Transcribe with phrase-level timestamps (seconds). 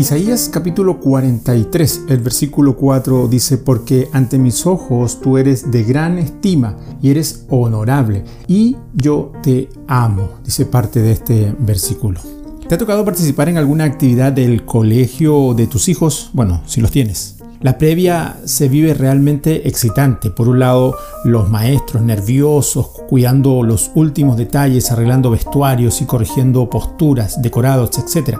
[0.00, 6.16] Isaías capítulo 43, el versículo 4 dice, porque ante mis ojos tú eres de gran
[6.16, 12.18] estima y eres honorable, y yo te amo, dice parte de este versículo.
[12.66, 16.30] ¿Te ha tocado participar en alguna actividad del colegio de tus hijos?
[16.32, 17.36] Bueno, si los tienes.
[17.60, 20.30] La previa se vive realmente excitante.
[20.30, 27.42] Por un lado, los maestros nerviosos, cuidando los últimos detalles, arreglando vestuarios y corrigiendo posturas,
[27.42, 28.38] decorados, etc.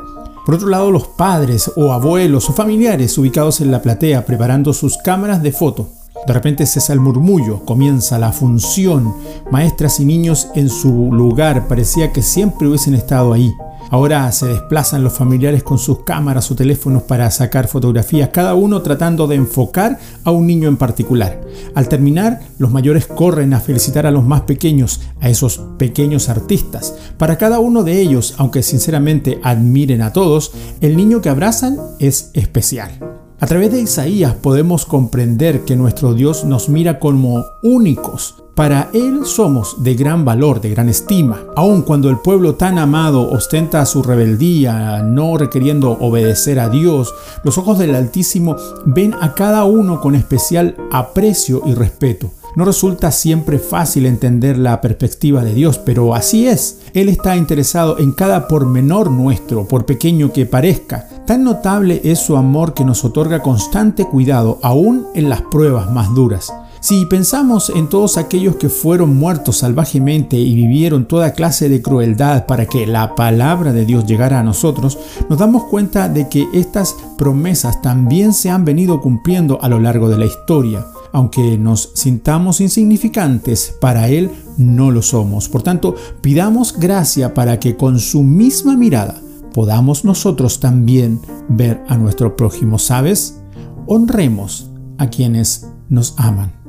[0.50, 4.98] Por otro lado, los padres o abuelos o familiares ubicados en la platea preparando sus
[4.98, 5.90] cámaras de foto.
[6.26, 9.14] De repente cesa el murmullo, comienza la función.
[9.52, 13.54] Maestras y niños en su lugar parecía que siempre hubiesen estado ahí.
[13.90, 18.82] Ahora se desplazan los familiares con sus cámaras o teléfonos para sacar fotografías, cada uno
[18.82, 21.40] tratando de enfocar a un niño en particular.
[21.74, 26.94] Al terminar, los mayores corren a felicitar a los más pequeños, a esos pequeños artistas.
[27.18, 32.30] Para cada uno de ellos, aunque sinceramente admiren a todos, el niño que abrazan es
[32.34, 32.92] especial.
[33.40, 39.24] A través de Isaías podemos comprender que nuestro Dios nos mira como únicos, para Él
[39.24, 44.02] somos de gran valor, de gran estima, aun cuando el pueblo tan amado ostenta su
[44.02, 50.14] rebeldía, no requiriendo obedecer a Dios, los ojos del Altísimo ven a cada uno con
[50.14, 52.32] especial aprecio y respeto.
[52.54, 56.80] No resulta siempre fácil entender la perspectiva de Dios, pero así es.
[56.92, 61.08] Él está interesado en cada pormenor nuestro, por pequeño que parezca.
[61.26, 66.14] Tan notable es su amor que nos otorga constante cuidado, aún en las pruebas más
[66.14, 66.52] duras.
[66.82, 72.46] Si pensamos en todos aquellos que fueron muertos salvajemente y vivieron toda clase de crueldad
[72.46, 76.96] para que la palabra de Dios llegara a nosotros, nos damos cuenta de que estas
[77.18, 80.86] promesas también se han venido cumpliendo a lo largo de la historia.
[81.12, 85.50] Aunque nos sintamos insignificantes, para Él no lo somos.
[85.50, 89.20] Por tanto, pidamos gracia para que con su misma mirada
[89.52, 91.20] podamos nosotros también
[91.50, 92.78] ver a nuestro prójimo.
[92.78, 93.42] ¿Sabes?
[93.86, 96.59] Honremos a quienes nos aman.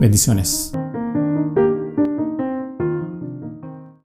[0.00, 0.72] Bendiciones.